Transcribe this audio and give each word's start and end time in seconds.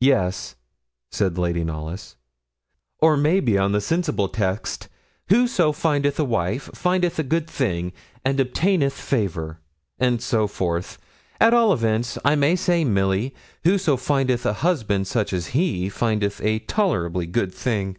'Yes,' 0.00 0.56
said 1.10 1.36
Lady 1.36 1.62
Knollys, 1.62 2.16
'or 3.02 3.14
maybe 3.14 3.58
on 3.58 3.72
the 3.72 3.80
sensible 3.82 4.26
text, 4.26 4.88
"Whoso 5.28 5.70
findeth 5.72 6.18
a 6.18 6.24
wife 6.24 6.70
findeth 6.74 7.18
a 7.18 7.22
good 7.22 7.46
thing, 7.46 7.92
and 8.24 8.40
obtaineth 8.40 8.94
favour," 8.94 9.60
and 9.98 10.22
so 10.22 10.46
forth. 10.46 10.96
At 11.38 11.52
all 11.52 11.74
events, 11.74 12.16
I 12.24 12.36
may 12.36 12.56
say, 12.56 12.84
Milly, 12.86 13.34
whoso 13.64 13.98
findeth 13.98 14.46
a 14.46 14.54
husband 14.64 15.08
such 15.08 15.34
as 15.34 15.48
he, 15.48 15.90
findeth 15.90 16.40
a 16.42 16.60
tolerably 16.60 17.26
good 17.26 17.52
thing. 17.52 17.98